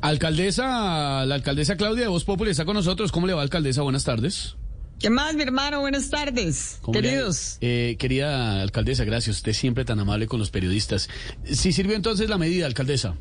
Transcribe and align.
Alcaldesa, 0.00 1.24
la 1.26 1.34
alcaldesa 1.34 1.76
Claudia 1.76 2.02
de 2.02 2.08
Voz 2.08 2.24
Populi 2.24 2.50
está 2.50 2.64
con 2.64 2.74
nosotros. 2.74 3.10
¿Cómo 3.12 3.26
le 3.26 3.34
va, 3.34 3.42
alcaldesa? 3.42 3.82
Buenas 3.82 4.04
tardes. 4.04 4.56
¿Qué 5.00 5.10
más, 5.10 5.34
mi 5.34 5.42
hermano? 5.42 5.80
Buenas 5.80 6.08
tardes, 6.08 6.78
¿Cómo 6.80 6.98
le 7.00 7.08
ha- 7.08 7.10
queridos. 7.12 7.58
Eh, 7.60 7.96
querida 7.98 8.62
alcaldesa, 8.62 9.04
gracias. 9.04 9.36
Usted 9.36 9.52
siempre 9.52 9.84
tan 9.84 9.98
amable 10.00 10.26
con 10.26 10.38
los 10.38 10.50
periodistas. 10.50 11.08
¿Sí 11.44 11.72
sirvió 11.72 11.96
entonces 11.96 12.28
la 12.30 12.38
medida, 12.38 12.66
alcaldesa? 12.66 13.16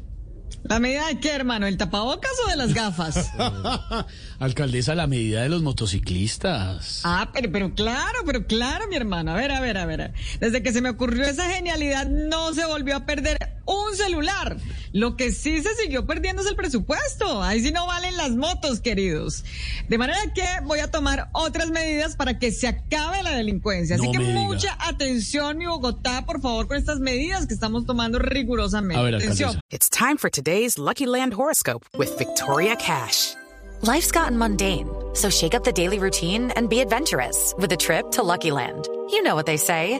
¿La 0.65 0.79
medida 0.79 1.07
de 1.07 1.19
qué, 1.19 1.31
hermano? 1.31 1.65
¿El 1.67 1.75
tapabocas 1.77 2.31
o 2.45 2.49
de 2.49 2.55
las 2.55 2.73
gafas? 2.73 3.31
alcaldesa, 4.39 4.95
la 4.95 5.07
medida 5.07 5.41
de 5.41 5.49
los 5.49 5.61
motociclistas. 5.61 7.01
ah, 7.03 7.29
pero, 7.33 7.51
pero 7.51 7.73
claro, 7.73 8.19
pero 8.25 8.45
claro, 8.45 8.87
mi 8.87 8.95
hermano. 8.95 9.31
A 9.31 9.35
ver, 9.35 9.51
a 9.51 9.59
ver, 9.59 9.77
a 9.77 9.85
ver. 9.85 10.13
Desde 10.39 10.61
que 10.63 10.71
se 10.71 10.81
me 10.81 10.89
ocurrió 10.89 11.25
esa 11.25 11.49
genialidad, 11.49 12.07
no 12.07 12.53
se 12.53 12.65
volvió 12.65 12.95
a 12.97 13.05
perder 13.05 13.37
un 13.65 13.95
celular. 13.95 14.57
Lo 14.93 15.17
que 15.17 15.31
sí 15.31 15.61
se 15.63 15.75
siguió 15.75 16.05
perdiendo 16.05 16.43
es 16.43 16.47
el 16.47 16.55
presupuesto. 16.55 17.41
Ahí 17.41 17.61
sí 17.61 17.71
no 17.71 17.87
valen 17.87 18.15
las 18.15 18.29
motos, 18.31 18.79
queridos. 18.79 19.43
De 19.89 19.97
manera 19.97 20.19
que 20.35 20.43
voy 20.65 20.79
a 20.79 20.91
tomar 20.91 21.29
otras 21.33 21.71
medidas 21.71 22.15
para 22.15 22.37
que 22.37 22.51
se 22.51 22.67
acabe 22.67 23.23
la 23.23 23.31
delincuencia. 23.31 23.95
Así 23.95 24.05
No 24.05 24.11
que 24.11 24.19
diga. 24.19 24.39
mucha 24.41 24.77
atención, 24.79 25.57
mi 25.57 25.65
Bogotá, 25.65 26.25
por 26.27 26.39
favor, 26.41 26.67
con 26.67 26.77
estas 26.77 26.99
medidas 26.99 27.47
que 27.47 27.55
estamos 27.55 27.87
tomando 27.87 28.19
rigurosamente. 28.19 28.99
A 28.99 29.03
ver, 29.03 29.15
atención. 29.15 29.59
It's 29.71 29.89
time 29.89 30.17
for 30.17 30.29
today's 30.29 30.77
Lucky 30.77 31.07
Land 31.07 31.33
horoscope 31.33 31.85
with 31.97 32.15
Victoria 32.19 32.75
Cash. 32.75 33.33
Life's 33.81 34.11
gotten 34.11 34.37
mundane, 34.37 34.87
so 35.13 35.29
shake 35.29 35.55
up 35.55 35.63
the 35.63 35.73
daily 35.73 35.97
routine 35.99 36.51
and 36.55 36.69
be 36.69 36.79
adventurous 36.81 37.53
with 37.57 37.71
a 37.73 37.77
trip 37.77 38.11
to 38.11 38.21
Lucky 38.23 38.51
Land. 38.51 38.87
You 39.09 39.23
know 39.23 39.35
what 39.35 39.45
they 39.47 39.57
say. 39.57 39.99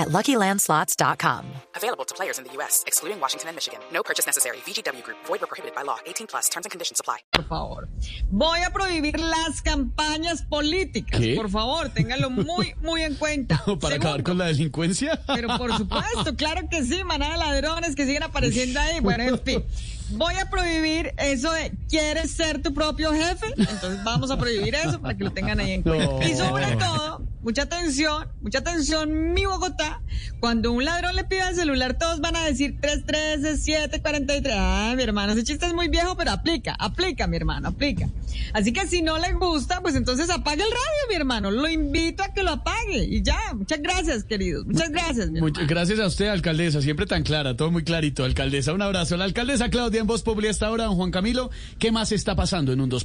at 0.00 0.08
LuckyLandSlots.com. 0.08 1.44
Available 1.76 2.04
to 2.04 2.14
players 2.14 2.38
in 2.38 2.44
the 2.44 2.52
U.S., 2.54 2.84
excluding 2.86 3.20
Washington 3.20 3.48
and 3.48 3.56
Michigan. 3.56 3.80
No 3.92 4.02
purchase 4.02 4.26
necessary. 4.26 4.56
VGW 4.66 5.02
Group, 5.02 5.18
void 5.26 5.40
were 5.40 5.46
prohibited 5.46 5.74
by 5.76 5.82
law. 5.82 5.98
18 6.06 6.26
plus 6.26 6.48
terms 6.48 6.66
and 6.66 6.70
conditions 6.70 7.00
apply. 7.00 7.18
por 7.32 7.44
favor. 7.44 7.88
Voy 8.30 8.60
a 8.62 8.70
prohibir 8.70 9.18
las 9.18 9.62
campañas 9.62 10.42
políticas. 10.42 11.20
¿Qué? 11.20 11.34
Por 11.36 11.50
favor, 11.50 11.88
ténganlo 11.90 12.30
muy, 12.30 12.74
muy 12.82 13.02
en 13.02 13.14
cuenta. 13.16 13.62
¿Para 13.80 13.96
acabar 13.96 14.22
con 14.22 14.38
la 14.38 14.46
delincuencia? 14.46 15.20
Pero 15.26 15.56
por 15.56 15.76
supuesto, 15.76 16.34
claro 16.36 16.68
que 16.70 16.84
sí, 16.84 17.02
manada 17.04 17.32
de 17.32 17.38
ladrones 17.38 17.94
que 17.94 18.06
siguen 18.06 18.22
apareciendo 18.22 18.80
ahí. 18.80 19.00
Bueno, 19.00 19.24
en 19.24 19.38
fin. 19.40 19.64
Voy 20.10 20.34
a 20.34 20.50
prohibir 20.50 21.14
eso 21.18 21.52
de 21.52 21.72
¿quieres 21.88 22.32
ser 22.32 22.62
tu 22.62 22.74
propio 22.74 23.12
jefe? 23.12 23.46
Entonces 23.56 24.02
vamos 24.02 24.30
a 24.30 24.36
prohibir 24.36 24.74
eso 24.74 25.00
para 25.00 25.16
que 25.16 25.22
lo 25.24 25.30
tengan 25.30 25.60
ahí 25.60 25.72
en 25.72 25.82
cuenta. 25.82 26.06
No. 26.06 26.22
Y 26.22 26.34
sobre 26.34 26.76
todo, 26.76 27.22
mucha 27.42 27.62
atención, 27.62 28.28
mucha 28.40 28.58
atención, 28.58 29.32
mi 29.32 29.44
Bogotá. 29.46 30.02
Cuando 30.40 30.72
un 30.72 30.84
ladrón 30.84 31.16
le 31.16 31.24
pida 31.24 31.50
el 31.50 31.54
celular, 31.56 31.98
todos 31.98 32.20
van 32.20 32.36
a 32.36 32.44
decir 32.44 32.78
313, 32.80 33.58
743. 33.58 34.54
Ah, 34.56 34.94
mi 34.96 35.02
hermano, 35.02 35.32
ese 35.32 35.44
chiste 35.44 35.66
es 35.66 35.74
muy 35.74 35.88
viejo, 35.88 36.16
pero 36.16 36.30
aplica, 36.30 36.74
aplica, 36.78 37.26
mi 37.26 37.36
hermano, 37.36 37.68
aplica. 37.68 38.08
Así 38.52 38.72
que 38.72 38.86
si 38.86 39.02
no 39.02 39.18
le 39.18 39.32
gusta, 39.34 39.80
pues 39.80 39.94
entonces 39.94 40.30
apague 40.30 40.62
el 40.62 40.70
radio, 40.70 41.08
mi 41.08 41.14
hermano. 41.14 41.50
Lo 41.50 41.68
invito 41.68 42.22
a 42.22 42.32
que 42.32 42.42
lo 42.42 42.50
apague. 42.52 43.04
Y 43.04 43.22
ya, 43.22 43.38
muchas 43.54 43.80
gracias, 43.82 44.24
queridos. 44.24 44.66
Muchas 44.66 44.90
gracias, 44.90 45.30
mi 45.30 45.40
Muchas 45.40 45.62
hermano. 45.62 45.68
gracias 45.80 45.98
a 46.00 46.06
usted, 46.06 46.28
alcaldesa. 46.28 46.80
Siempre 46.82 47.06
tan 47.06 47.22
clara, 47.22 47.56
todo 47.56 47.70
muy 47.70 47.84
clarito. 47.84 48.24
Alcaldesa, 48.24 48.72
un 48.72 48.82
abrazo. 48.82 49.16
La 49.16 49.24
alcaldesa 49.24 49.68
Claudia 49.68 50.00
en 50.00 50.06
Voz 50.06 50.22
Populi 50.22 50.48
hasta 50.48 50.66
ahora, 50.66 50.84
don 50.84 50.96
Juan 50.96 51.10
Camilo. 51.10 51.50
¿Qué 51.78 51.92
más 51.92 52.12
está 52.12 52.34
pasando 52.34 52.72
en 52.72 52.80
un 52.80 52.88
2 52.88 53.04